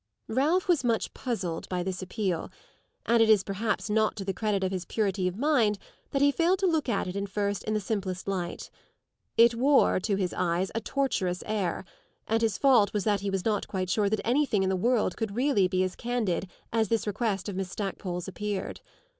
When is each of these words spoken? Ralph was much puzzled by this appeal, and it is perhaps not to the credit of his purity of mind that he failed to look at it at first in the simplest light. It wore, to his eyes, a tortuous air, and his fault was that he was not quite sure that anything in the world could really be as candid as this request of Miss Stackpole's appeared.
Ralph 0.29 0.67
was 0.67 0.83
much 0.83 1.13
puzzled 1.13 1.69
by 1.69 1.83
this 1.83 2.01
appeal, 2.01 2.49
and 3.05 3.21
it 3.21 3.29
is 3.29 3.43
perhaps 3.43 3.87
not 3.87 4.15
to 4.15 4.25
the 4.25 4.33
credit 4.33 4.63
of 4.63 4.71
his 4.71 4.83
purity 4.83 5.27
of 5.27 5.37
mind 5.37 5.77
that 6.09 6.23
he 6.23 6.31
failed 6.31 6.57
to 6.57 6.65
look 6.65 6.89
at 6.89 7.05
it 7.05 7.15
at 7.15 7.29
first 7.29 7.63
in 7.65 7.75
the 7.75 7.79
simplest 7.79 8.27
light. 8.27 8.71
It 9.37 9.53
wore, 9.53 9.99
to 9.99 10.15
his 10.15 10.33
eyes, 10.33 10.71
a 10.73 10.81
tortuous 10.81 11.43
air, 11.45 11.85
and 12.25 12.41
his 12.41 12.57
fault 12.57 12.93
was 12.93 13.03
that 13.03 13.21
he 13.21 13.29
was 13.29 13.45
not 13.45 13.67
quite 13.67 13.91
sure 13.91 14.09
that 14.09 14.21
anything 14.25 14.63
in 14.63 14.69
the 14.69 14.75
world 14.75 15.15
could 15.15 15.35
really 15.35 15.67
be 15.67 15.83
as 15.83 15.95
candid 15.95 16.49
as 16.73 16.87
this 16.89 17.05
request 17.05 17.47
of 17.47 17.55
Miss 17.55 17.69
Stackpole's 17.69 18.27
appeared. 18.27 18.81